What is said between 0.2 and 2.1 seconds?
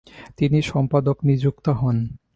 তিনি সম্পাদক নিযুক্ত হন।